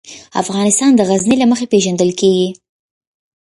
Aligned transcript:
افغانستان 0.41 0.91
د 0.95 1.01
غزني 1.09 1.35
له 1.39 1.45
مخې 1.51 1.65
پېژندل 1.71 2.11
کېږي. 2.19 2.49